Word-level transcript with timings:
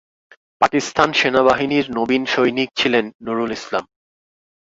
পাকিস্তান 0.61 1.09
সেনাবাহিনীর 1.13 1.85
নবীন 1.97 2.23
সৈনিক 2.25 2.69
ছিলেন 2.75 3.05
নূরুল 3.25 3.51
ইসলাম। 3.51 3.83